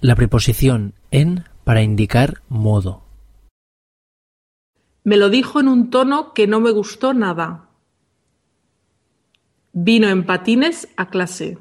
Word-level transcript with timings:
La 0.00 0.14
preposición 0.14 0.94
en 1.10 1.46
para 1.64 1.82
indicar 1.82 2.42
modo. 2.48 3.02
Me 5.02 5.16
lo 5.16 5.28
dijo 5.28 5.58
en 5.58 5.66
un 5.66 5.90
tono 5.90 6.34
que 6.34 6.46
no 6.46 6.60
me 6.60 6.70
gustó 6.70 7.14
nada. 7.14 7.70
Vino 9.72 10.08
en 10.08 10.24
patines 10.24 10.88
a 10.96 11.08
clase. 11.08 11.58